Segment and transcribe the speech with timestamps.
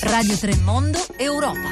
[0.00, 1.68] Radio Tremondo Europa.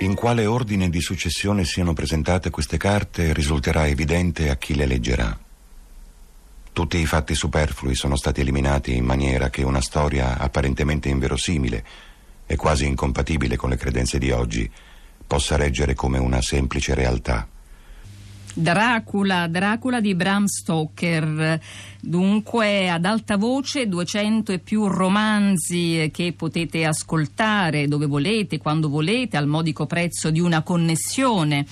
[0.00, 5.38] In quale ordine di successione siano presentate queste carte risulterà evidente a chi le leggerà.
[6.72, 11.84] Tutti i fatti superflui sono stati eliminati in maniera che una storia apparentemente inverosimile
[12.44, 14.70] e quasi incompatibile con le credenze di oggi
[15.26, 17.48] possa reggere come una semplice realtà.
[18.58, 21.60] Dracula, Dracula di Bram Stoker.
[22.00, 29.36] Dunque ad alta voce 200 e più romanzi che potete ascoltare dove volete, quando volete,
[29.36, 31.66] al modico prezzo di una connessione.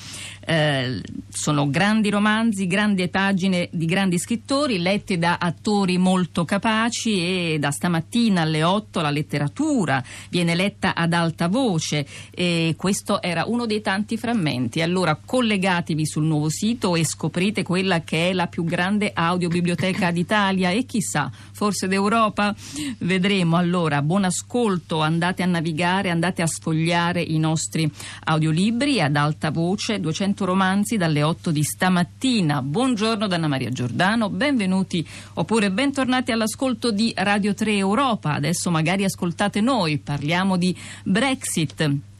[0.47, 7.57] Eh, sono grandi romanzi, grandi pagine di grandi scrittori, letti da attori molto capaci e
[7.59, 13.65] da stamattina alle 8 la letteratura viene letta ad alta voce e questo era uno
[13.65, 14.83] dei tanti frammenti.
[14.83, 20.71] Allora collegatevi sul nuovo sito e scoprite quella che è la più grande audiobiblioteca d'Italia
[20.71, 22.55] e chissà, forse d'Europa.
[22.99, 24.03] Vedremo allora.
[24.03, 27.91] Buon ascolto, andate a navigare, andate a sfogliare i nostri
[28.25, 32.63] audiolibri ad alta voce, 200 100 romanzi dalle 8 di stamattina.
[32.63, 38.33] Buongiorno da Anna Maria Giordano, benvenuti oppure bentornati all'ascolto di Radio 3 Europa.
[38.33, 42.14] Adesso magari ascoltate noi, parliamo di Brexit.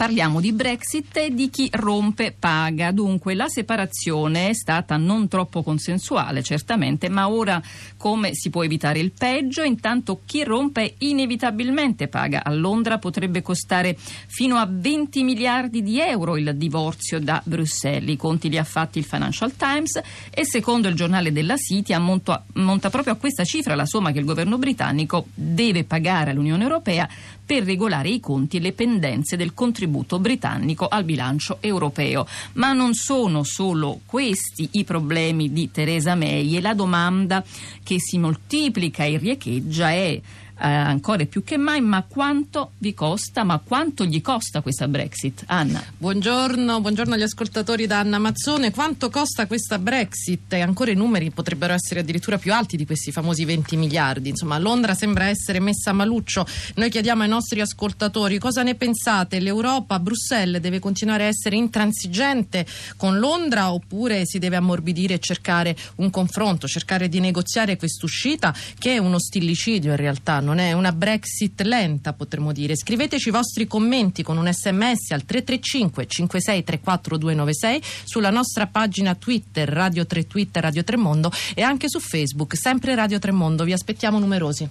[0.00, 2.90] Parliamo di Brexit e di chi rompe paga.
[2.90, 7.60] Dunque la separazione è stata non troppo consensuale, certamente, ma ora
[7.98, 9.62] come si può evitare il peggio?
[9.62, 12.42] Intanto chi rompe inevitabilmente paga.
[12.42, 18.08] A Londra potrebbe costare fino a 20 miliardi di euro il divorzio da Bruxelles.
[18.08, 22.42] I conti li ha fatti il Financial Times e secondo il giornale della City ammonta,
[22.88, 27.06] proprio a questa cifra la somma che il governo britannico deve pagare all'Unione Europea
[27.50, 32.24] per regolare i conti e le pendenze del contributo britannico al bilancio europeo.
[32.52, 37.42] Ma non sono solo questi i problemi di Theresa May e la domanda
[37.82, 40.20] che si moltiplica e riecheggia è
[40.60, 45.44] eh, ancora più che mai, ma quanto vi costa, ma quanto gli costa questa Brexit?
[45.46, 45.82] Anna.
[45.96, 48.70] Buongiorno, buongiorno agli ascoltatori da Anna Mazzone.
[48.70, 50.52] Quanto costa questa Brexit?
[50.52, 54.28] E ancora i numeri potrebbero essere addirittura più alti di questi famosi 20 miliardi.
[54.28, 56.46] Insomma, Londra sembra essere messa a maluccio.
[56.74, 59.40] Noi chiediamo ai nostri ascoltatori cosa ne pensate?
[59.40, 62.66] L'Europa, Bruxelles, deve continuare a essere intransigente
[62.96, 68.94] con Londra oppure si deve ammorbidire e cercare un confronto, cercare di negoziare quest'uscita che
[68.94, 70.40] è uno stillicidio in realtà?
[70.49, 72.76] non è una Brexit lenta, potremmo dire.
[72.76, 79.68] Scriveteci i vostri commenti con un sms al 335 5634 296 sulla nostra pagina Twitter,
[79.68, 83.64] Radio 3 Twitter, Radio 3 Mondo e anche su Facebook, sempre Radio 3 Mondo.
[83.64, 84.68] Vi aspettiamo numerosi.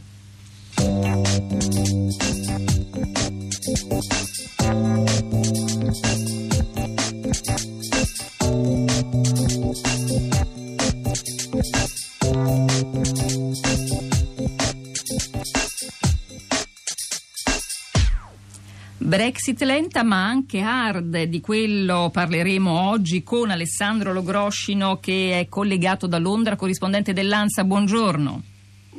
[19.29, 26.07] Brexit lenta ma anche hard, di quello parleremo oggi con Alessandro Logroscino che è collegato
[26.07, 27.63] da Londra, corrispondente dell'ANSA.
[27.63, 28.41] Buongiorno.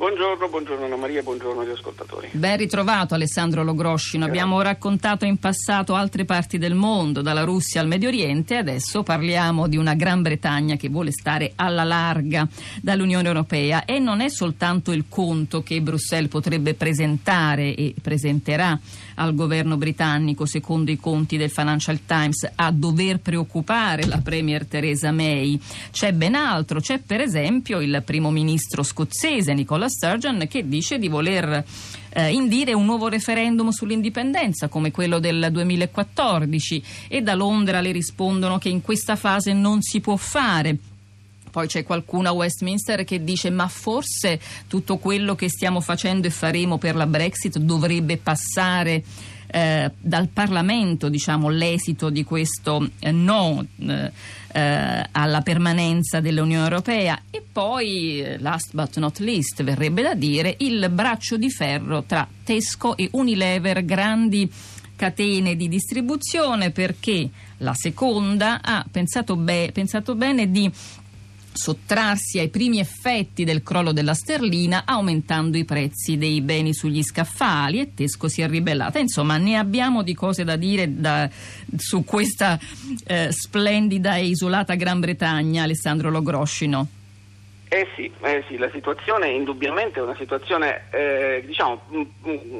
[0.01, 2.29] Buongiorno, buongiorno Anna Maria, buongiorno agli ascoltatori.
[2.31, 4.25] Ben ritrovato Alessandro Logroscino.
[4.25, 9.67] Abbiamo raccontato in passato altre parti del mondo, dalla Russia al Medio Oriente, adesso parliamo
[9.67, 12.47] di una Gran Bretagna che vuole stare alla larga
[12.81, 18.79] dall'Unione Europea e non è soltanto il conto che Bruxelles potrebbe presentare e presenterà
[19.15, 25.11] al governo britannico, secondo i conti del Financial Times, a dover preoccupare la Premier Theresa
[25.11, 25.59] May.
[25.91, 31.07] C'è ben altro, c'è per esempio il primo ministro scozzese Nicola Sturgeon che dice di
[31.07, 31.63] voler
[32.13, 38.57] eh, indire un nuovo referendum sull'indipendenza come quello del 2014 e da Londra le rispondono
[38.57, 40.77] che in questa fase non si può fare.
[41.51, 46.29] Poi c'è qualcuno a Westminster che dice ma forse tutto quello che stiamo facendo e
[46.29, 49.03] faremo per la Brexit dovrebbe passare
[49.47, 54.11] eh, dal Parlamento diciamo, l'esito di questo eh, no eh,
[54.53, 57.21] eh alla permanenza dell'Unione Europea
[57.51, 62.95] poi, eh, last but not least, verrebbe da dire il braccio di ferro tra Tesco
[62.95, 64.49] e Unilever, grandi
[64.95, 67.27] catene di distribuzione perché
[67.57, 70.71] la seconda ha pensato, be- pensato bene di
[71.53, 77.79] sottrarsi ai primi effetti del crollo della sterlina aumentando i prezzi dei beni sugli scaffali
[77.79, 78.99] e Tesco si è ribellata.
[78.99, 81.29] Insomma, ne abbiamo di cose da dire da,
[81.75, 82.59] su questa
[83.05, 86.87] eh, splendida e isolata Gran Bretagna, Alessandro Logroscino.
[87.73, 91.81] Eh sì, eh sì, la situazione è indubbiamente una situazione, eh, diciamo,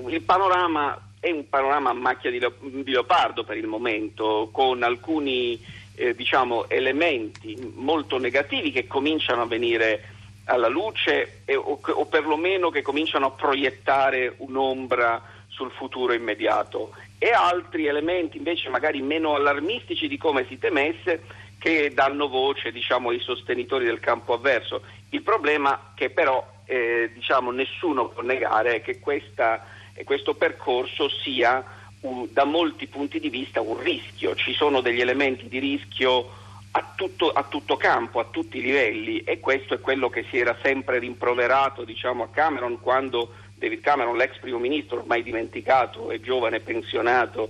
[0.07, 2.39] il panorama è un panorama a macchia di,
[2.85, 5.61] leopardo per il momento, con alcuni
[5.95, 10.01] eh, diciamo, elementi molto negativi che cominciano a venire
[10.45, 17.31] alla luce e, o, o perlomeno che cominciano a proiettare un'ombra sul futuro immediato e
[17.31, 21.21] altri elementi invece magari meno allarmistici di come si temesse
[21.61, 24.81] che danno voce diciamo, ai sostenitori del campo avverso.
[25.13, 29.65] Il problema che però eh, diciamo, nessuno può negare è che questa,
[30.03, 31.63] questo percorso sia
[32.01, 36.39] un, da molti punti di vista un rischio, ci sono degli elementi di rischio
[36.71, 40.37] a tutto, a tutto, campo, a tutti i livelli e questo è quello che si
[40.37, 46.21] era sempre rimproverato diciamo, a Cameron quando David Cameron, l'ex primo ministro ormai dimenticato e
[46.21, 47.49] giovane pensionato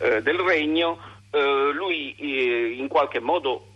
[0.00, 0.98] eh, del regno,
[1.30, 3.66] eh, lui eh, in qualche modo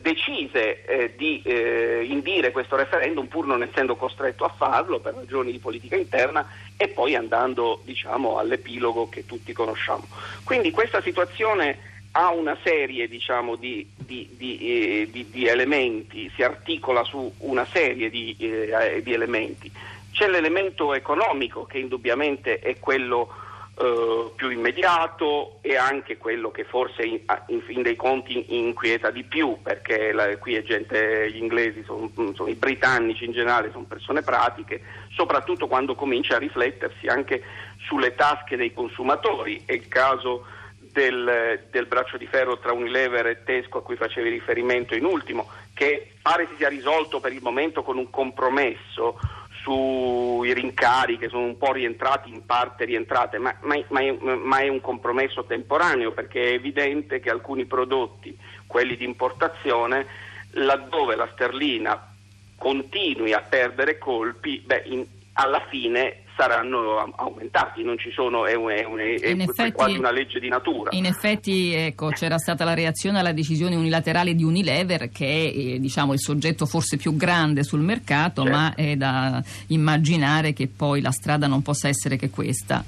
[0.00, 5.52] decise eh, di eh, indire questo referendum pur non essendo costretto a farlo per ragioni
[5.52, 10.06] di politica interna e poi andando diciamo, all'epilogo che tutti conosciamo.
[10.44, 17.02] Quindi questa situazione ha una serie diciamo, di, di, di, eh, di, elementi, si articola
[17.02, 19.70] su una serie di, eh, elementi.
[20.12, 23.43] C'è l'elemento economico che indubbiamente è quello
[23.76, 29.24] eh, più immediato e anche quello che forse in, in, fin dei conti inquieta di
[29.24, 33.84] più perché la, qui è gente, gli inglesi, sono, sono i britannici in generale, sono
[33.84, 34.80] persone pratiche,
[35.14, 37.42] soprattutto quando comincia a riflettersi anche
[37.86, 39.62] sulle tasche dei consumatori.
[39.64, 40.46] È il caso
[40.78, 45.48] del, del, braccio di ferro tra Unilever e Tesco a cui facevi riferimento in ultimo,
[45.74, 49.18] che pare si sia risolto per il momento con un compromesso
[49.64, 54.68] sui rincari che sono un po' rientrati, in parte rientrate, ma, ma, ma, ma, è,
[54.68, 60.06] un compromesso temporaneo perché è evidente che alcuni prodotti, quelli di importazione,
[60.50, 62.12] laddove la sterlina
[62.58, 68.70] continui a perdere colpi, beh, in, alla fine saranno aumentati, non ci sono, è, un,
[68.70, 70.90] è, un, è effetti, quasi una legge di natura.
[70.92, 75.80] In effetti ecco, c'era stata la reazione alla decisione unilaterale di Unilever che è eh,
[75.80, 78.56] diciamo, il soggetto forse più grande sul mercato, certo.
[78.56, 82.84] ma è da immaginare che poi la strada non possa essere che questa.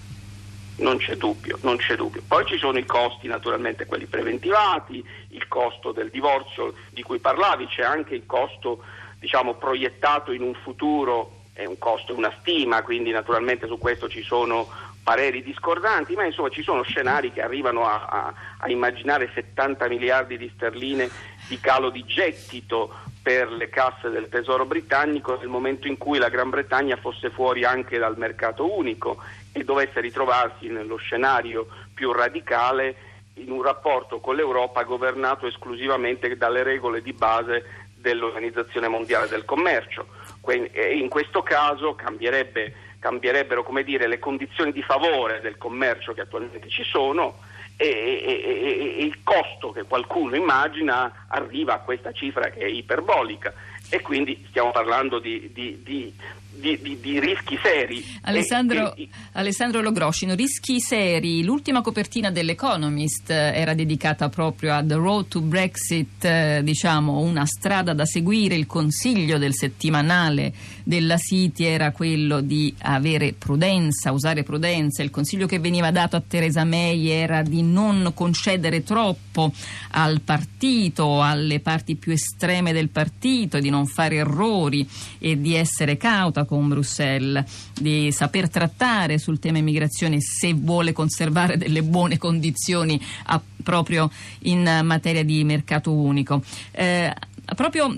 [0.78, 2.22] Non c'è dubbio, non c'è dubbio.
[2.26, 7.66] Poi ci sono i costi naturalmente quelli preventivati, il costo del divorzio di cui parlavi,
[7.66, 8.82] c'è anche il costo
[9.18, 14.22] diciamo, proiettato in un futuro è un costo, una stima, quindi naturalmente su questo ci
[14.22, 14.68] sono
[15.02, 20.36] pareri discordanti, ma insomma ci sono scenari che arrivano a, a, a immaginare 70 miliardi
[20.36, 21.08] di sterline
[21.48, 22.92] di calo di gettito
[23.22, 27.64] per le casse del tesoro britannico nel momento in cui la Gran Bretagna fosse fuori
[27.64, 29.16] anche dal mercato unico
[29.52, 32.96] e dovesse ritrovarsi nello scenario più radicale
[33.34, 40.06] in un rapporto con l'Europa governato esclusivamente dalle regole di base dell'Organizzazione Mondiale del Commercio
[40.54, 46.84] in questo caso cambierebbe, cambierebbero dire, le condizioni di favore del commercio che attualmente ci
[46.84, 47.38] sono
[47.76, 53.52] e, e, e, il costo che qualcuno immagina arriva a questa cifra che è iperbolica
[53.88, 56.12] e quindi stiamo parlando di, di, di,
[56.50, 58.04] di, di, di rischi seri.
[58.22, 61.44] Alessandro, e, e, Alessandro Logroscino, rischi seri.
[61.44, 67.46] L'ultima copertina dell'Economist eh, era dedicata proprio a The Road to Brexit, eh, diciamo una
[67.46, 68.54] strada da seguire.
[68.54, 70.52] Il consiglio del settimanale
[70.86, 75.02] della City era quello di avere prudenza, usare prudenza.
[75.02, 79.52] Il consiglio che veniva dato a Theresa May era di non concedere troppo
[79.90, 84.88] al partito, alle parti più estreme del partito, di non fare errori
[85.18, 91.56] e di essere cauta con Bruxelles, di saper trattare sul tema immigrazione se vuole conservare
[91.56, 94.08] delle buone condizioni a, proprio
[94.42, 96.40] in materia di mercato unico.
[96.70, 97.12] Eh,
[97.56, 97.92] proprio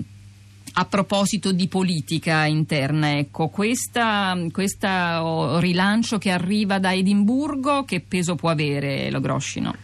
[0.79, 3.99] a proposito di politica interna, ecco, questo
[5.59, 9.75] rilancio che arriva da Edimburgo, che peso può avere lo Groscino?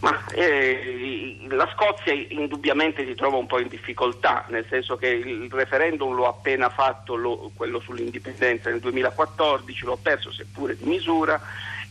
[0.00, 5.50] Ma, eh, la Scozia indubbiamente si trova un po' in difficoltà, nel senso che il
[5.50, 11.38] referendum l'ho appena fatto, lo, quello sull'indipendenza nel 2014, l'ho perso seppure di misura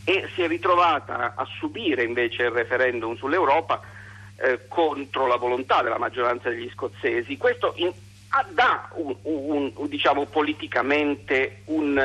[0.02, 3.80] e si è ritrovata a subire invece il referendum sull'Europa
[4.38, 7.36] eh, contro la volontà della maggioranza degli scozzesi.
[7.36, 7.92] Questo in,
[8.50, 11.98] dà un, un, un, diciamo, politicamente un,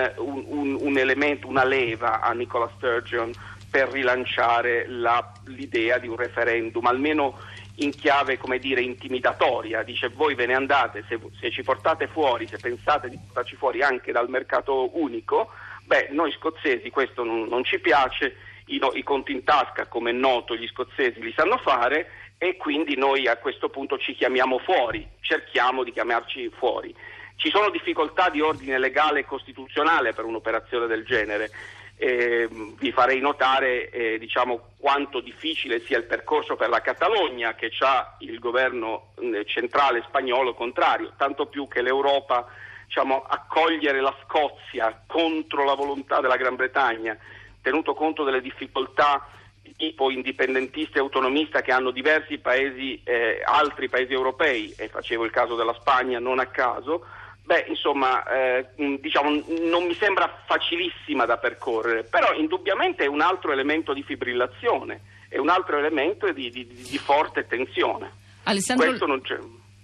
[0.97, 3.31] elemento, una leva a Nicola Sturgeon
[3.69, 7.39] per rilanciare la, l'idea di un referendum, almeno
[7.75, 9.83] in chiave come dire, intimidatoria.
[9.83, 13.81] Dice voi ve ne andate, se, se, ci portate fuori, se pensate di portarci fuori
[13.81, 15.51] anche dal mercato unico,
[15.85, 18.35] beh, noi scozzesi questo non, non ci piace,
[18.65, 22.95] I, i conti in tasca, come è noto, gli scozzesi li sanno fare e quindi
[22.95, 26.91] noi a questo punto ci chiamiamo fuori, cerchiamo di chiamarci fuori.
[27.35, 31.51] Ci sono difficoltà di ordine legale e costituzionale per un'operazione del genere
[31.97, 37.71] eh, vi farei notare eh, diciamo, quanto difficile sia il percorso per la Catalogna che
[37.81, 42.47] ha il governo eh, centrale spagnolo contrario, tanto più che l'Europa
[42.87, 47.15] diciamo, accogliere la Scozia contro la volontà della Gran Bretagna,
[47.61, 49.40] tenuto conto delle difficoltà di
[49.75, 55.31] tipo indipendentista e autonomista che hanno diversi paesi, eh, altri paesi europei, e facevo il
[55.31, 57.05] caso della Spagna non a caso,
[57.43, 58.67] Beh, insomma, eh,
[58.99, 59.29] diciamo,
[59.63, 65.37] non mi sembra facilissima da percorrere, però indubbiamente è un altro elemento di fibrillazione, è
[65.37, 68.11] un altro elemento di, di, di forte tensione.
[68.43, 68.87] Alessandro...
[68.87, 69.37] Questo non c'è.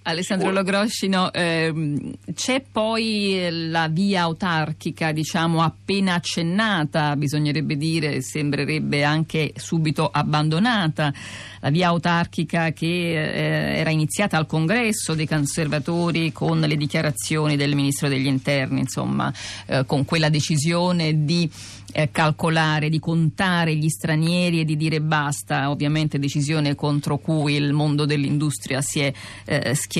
[0.09, 9.51] Alessandro Logroscino, ehm, c'è poi la via autarchica, diciamo, appena accennata, bisognerebbe dire, sembrerebbe anche
[9.57, 11.13] subito abbandonata,
[11.59, 17.75] la via autarchica che eh, era iniziata al congresso dei conservatori con le dichiarazioni del
[17.75, 19.31] ministro degli interni, insomma,
[19.65, 21.51] eh, con quella decisione di
[21.91, 27.73] eh, calcolare, di contare gli stranieri e di dire basta, ovviamente decisione contro cui il
[27.73, 29.11] mondo dell'industria si è
[29.45, 29.96] eh, schierato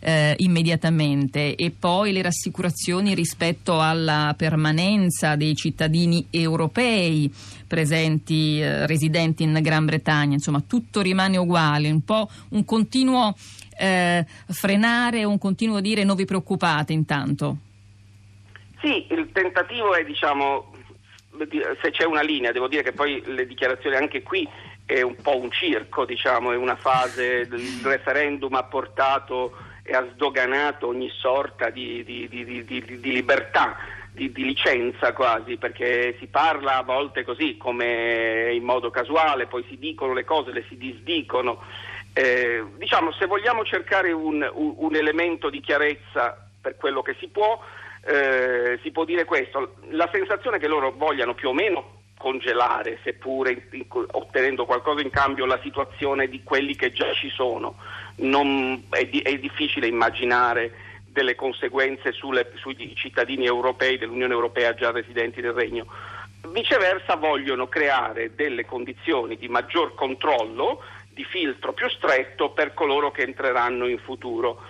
[0.00, 7.30] eh, immediatamente e poi le rassicurazioni rispetto alla permanenza dei cittadini europei
[7.66, 13.34] presenti, eh, residenti in Gran Bretagna, insomma tutto rimane uguale, un po' un continuo
[13.78, 17.56] eh, frenare, un continuo dire non vi preoccupate intanto.
[18.80, 20.72] Sì, il tentativo è diciamo
[21.82, 24.48] se c'è una linea, devo dire che poi le dichiarazioni anche qui
[24.88, 30.02] è un po' un circo, diciamo, è una fase, il referendum ha portato e ha
[30.14, 33.76] sdoganato ogni sorta di, di, di, di libertà.
[34.10, 39.78] Di, licenza quasi, perché si parla a volte così, come in modo casuale, poi si
[39.78, 41.62] dicono le cose, le si disdicono.
[42.12, 47.28] Eh, diciamo, se vogliamo cercare un, un, un elemento di chiarezza per quello che si
[47.28, 47.62] può,
[48.04, 53.68] eh, si può dire questo, la sensazione che loro vogliano più o meno congelare, seppure
[54.10, 57.76] ottenendo qualcosa in cambio, la situazione di quelli che già ci sono.
[58.16, 64.90] Non, è, di, è, difficile immaginare delle conseguenze sulle, sui cittadini europei dell'Unione Europea già
[64.90, 65.86] residenti nel Regno.
[66.48, 73.22] Viceversa vogliono creare delle condizioni di maggior controllo, di filtro più stretto per coloro che
[73.22, 74.60] entreranno in futuro.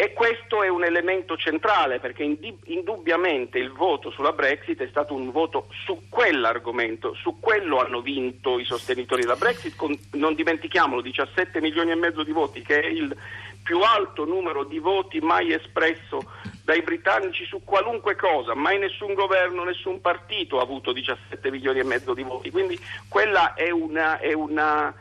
[0.00, 5.32] E questo è un elemento centrale perché indubbiamente il voto sulla Brexit è stato un
[5.32, 11.60] voto su quell'argomento, su quello hanno vinto i sostenitori della Brexit, con, non dimentichiamolo, 17
[11.60, 13.12] milioni e mezzo di voti, che è il
[13.60, 16.30] più alto numero di voti mai espresso
[16.62, 21.84] dai britannici su qualunque cosa, mai nessun governo, nessun partito ha avuto 17 milioni e
[21.84, 22.78] mezzo di voti, quindi
[23.08, 24.94] quella è una, è una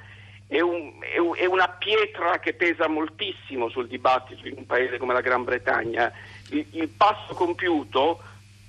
[0.48, 0.94] è, un,
[1.36, 6.12] è, una pietra che pesa moltissimo sul dibattito in un paese come la Gran Bretagna.
[6.50, 8.20] Il, il passo compiuto,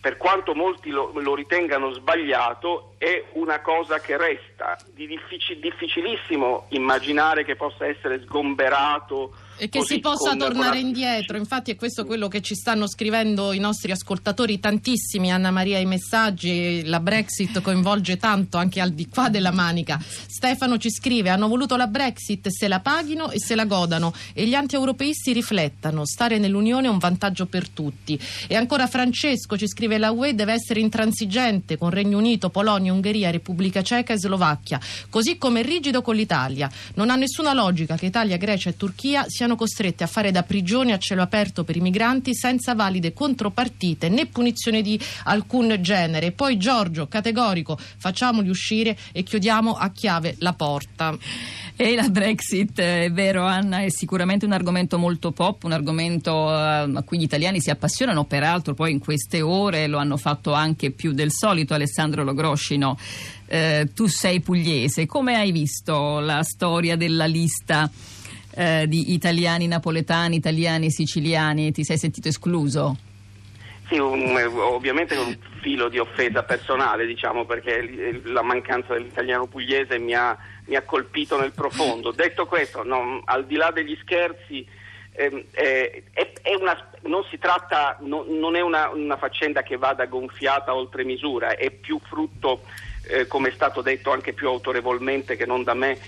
[0.00, 4.76] per quanto molti lo, lo, ritengano sbagliato, è una cosa che resta.
[4.92, 11.72] Di difficil, difficilissimo immaginare che possa essere sgomberato e che si possa tornare indietro, infatti
[11.72, 16.84] è questo quello che ci stanno scrivendo i nostri ascoltatori, tantissimi, Anna Maria i messaggi,
[16.84, 20.00] la Brexit coinvolge tanto anche al di qua della manica.
[20.00, 24.46] Stefano ci scrive, hanno voluto la Brexit, se la paghino e se la godano e
[24.46, 28.18] gli anti-europeisti riflettano, stare nell'Unione è un vantaggio per tutti.
[28.46, 33.30] E ancora Francesco ci scrive, la UE deve essere intransigente con Regno Unito, Polonia, Ungheria,
[33.30, 36.70] Repubblica Ceca e Slovacchia, così come rigido con l'Italia.
[36.94, 40.42] Non ha nessuna logica che Italia, Grecia e Turchia siano siano costrette a fare da
[40.42, 46.32] prigione a cielo aperto per i migranti senza valide contropartite né punizione di alcun genere.
[46.32, 51.16] Poi Giorgio, categorico, facciamoli uscire e chiudiamo a chiave la porta.
[51.76, 56.90] E la Brexit, è vero Anna, è sicuramente un argomento molto pop, un argomento eh,
[56.92, 60.90] a cui gli italiani si appassionano, peraltro poi in queste ore lo hanno fatto anche
[60.90, 62.98] più del solito Alessandro Logroscino.
[63.46, 67.90] Eh, tu sei pugliese, come hai visto la storia della lista?
[68.58, 72.96] Eh, di italiani napoletani, italiani siciliani, ti sei sentito escluso?
[73.86, 79.98] Sì, un, ovviamente con un filo di offesa personale, diciamo, perché la mancanza dell'italiano pugliese
[79.98, 80.36] mi ha,
[80.66, 82.10] mi ha colpito nel profondo.
[82.10, 84.66] Detto questo, no, al di là degli scherzi,
[85.12, 90.74] eh, eh, è, una, non tratta, no, non è una, una, faccenda che vada gonfiata
[90.74, 92.62] oltre misura, è più frutto,
[93.08, 95.98] eh, come è stato detto anche più autorevolmente che non da me,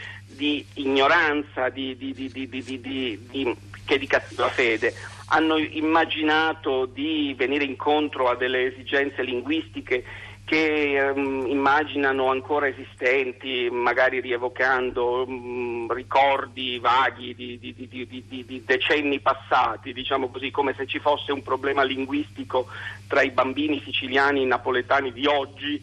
[0.40, 4.94] di ignoranza, di, di, di, che di cattiva fede.
[5.32, 10.02] Hanno immaginato di venire incontro a delle esigenze linguistiche
[10.50, 19.20] che um, immaginano ancora esistenti, magari rievocando um, ricordi vaghi di, di, di, di, decenni
[19.20, 22.66] passati, diciamo così, come se ci fosse un problema linguistico
[23.06, 25.80] tra i bambini siciliani e napoletani di oggi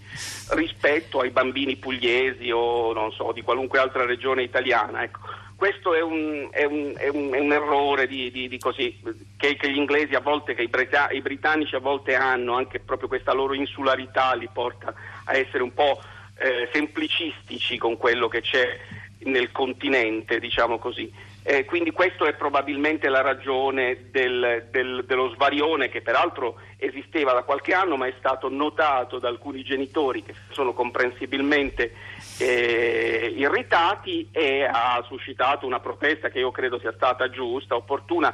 [0.49, 5.01] rispetto ai bambini pugliesi o so, di qualunque altra regione italiana.
[5.01, 5.19] Ecco
[5.57, 9.01] questo è un, è un, è un, è un errore di, di, di così,
[9.35, 12.79] che, che, gli inglesi a volte, che i, brita- i, britannici a volte hanno, anche
[12.79, 14.93] proprio questa loro insularità li porta
[15.25, 15.99] a essere un po'
[16.37, 18.79] eh, semplicistici con quello che c'è
[19.23, 21.11] nel continente, diciamo così.
[21.49, 27.43] Eh, quindi questa è probabilmente la ragione del, del, dello svarione che peraltro esisteva da
[27.43, 31.93] qualche anno ma è stato notato da alcuni genitori che sono comprensibilmente
[32.39, 38.33] eh, irritati e ha suscitato una protesta che io credo sia stata giusta, opportuna.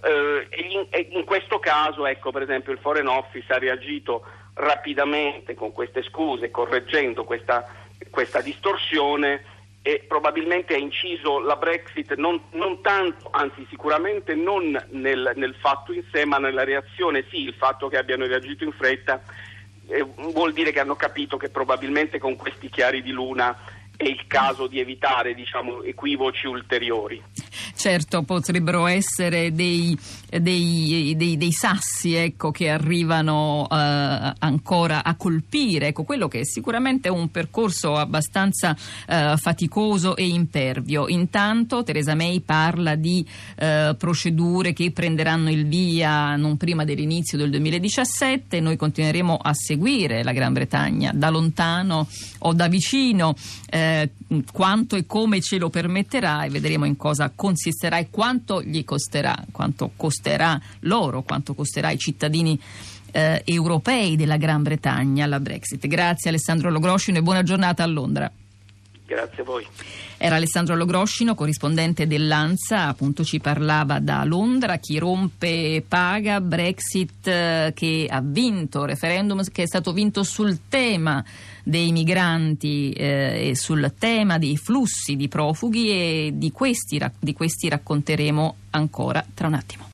[0.00, 0.48] Eh,
[1.12, 4.24] in, questo caso, ecco, per esempio, il Foreign Office ha reagito
[4.54, 7.66] rapidamente con queste scuse, correggendo questa,
[8.10, 15.32] questa distorsione e probabilmente ha inciso la Brexit non, non tanto, anzi sicuramente non nel,
[15.36, 19.22] nel, fatto in sé, ma nella reazione sì, il fatto che abbiano reagito in fretta
[19.86, 23.56] eh, vuol dire che hanno capito che probabilmente con questi chiari di luna
[23.98, 27.20] è il caso di evitare diciamo, equivoci ulteriori.
[27.78, 29.96] Certo, potrebbero essere dei,
[30.28, 36.44] dei, dei, dei sassi ecco, che arrivano uh, ancora a colpire, ecco, quello che è
[36.44, 41.06] sicuramente un percorso abbastanza uh, faticoso e impervio.
[41.06, 43.24] Intanto Teresa May parla di
[43.60, 50.24] uh, procedure che prenderanno il via non prima dell'inizio del 2017, noi continueremo a seguire
[50.24, 52.08] la Gran Bretagna da lontano
[52.38, 53.36] o da vicino.
[53.70, 54.10] Eh, eh,
[54.52, 57.66] quanto e come ce lo permetterà e vedremo in cosa consisterà
[57.98, 62.58] e quanto gli costerà, quanto costerà loro, quanto costerà ai cittadini
[63.10, 65.86] eh, europei della Gran Bretagna la Brexit.
[65.86, 68.30] Grazie Alessandro Logroscino e buona giornata a Londra.
[69.08, 69.66] Grazie a voi.
[70.18, 77.72] Era Alessandro Logroscino, corrispondente dell'ANSA, appunto ci parlava da Londra, chi rompe paga, Brexit eh,
[77.74, 81.24] che ha vinto, referendum che è stato vinto sul tema
[81.62, 87.70] dei migranti eh, e sul tema dei flussi di profughi e di questi, di questi
[87.70, 89.86] racconteremo ancora tra un attimo.